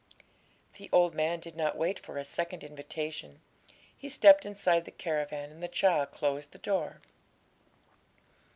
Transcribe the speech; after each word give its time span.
The 0.79 0.89
old 0.91 1.13
man 1.13 1.39
did 1.39 1.55
not 1.55 1.77
wait 1.77 1.99
for 1.99 2.17
a 2.17 2.25
second 2.25 2.63
invitation; 2.63 3.39
he 3.95 4.09
stepped 4.09 4.47
inside 4.47 4.85
the 4.85 4.89
caravan, 4.91 5.51
and 5.51 5.61
the 5.61 5.67
child 5.67 6.09
closed 6.09 6.53
the 6.53 6.57
door. 6.57 7.01